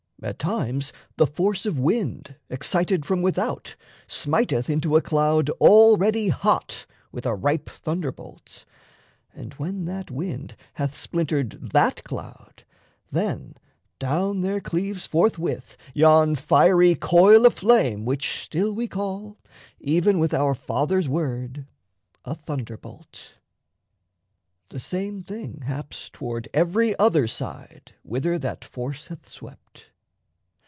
[0.23, 6.85] At times The force of wind, excited from without, Smiteth into a cloud already hot
[7.11, 8.63] With a ripe thunderbolt.
[9.33, 12.65] And when that wind Hath splintered that cloud,
[13.11, 13.55] then
[13.97, 19.37] down there cleaves forthwith Yon fiery coil of flame which still we call,
[19.79, 21.65] Even with our fathers' word,
[22.25, 23.37] a thunderbolt.
[24.69, 29.87] The same thing haps toward every other side Whither that force hath swept.